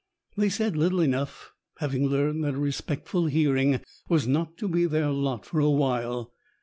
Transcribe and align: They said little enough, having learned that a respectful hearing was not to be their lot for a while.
They 0.35 0.49
said 0.49 0.75
little 0.75 0.99
enough, 0.99 1.53
having 1.77 2.07
learned 2.07 2.43
that 2.43 2.55
a 2.55 2.59
respectful 2.59 3.27
hearing 3.27 3.81
was 4.09 4.27
not 4.27 4.57
to 4.57 4.67
be 4.67 4.87
their 4.87 5.11
lot 5.11 5.45
for 5.45 5.59
a 5.59 5.69
while. 5.69 6.33